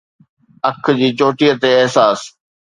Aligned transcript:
اک 0.69 0.83
جي 0.99 1.09
چوٽي 1.19 1.47
تي 1.61 1.69
احساس 1.81 2.19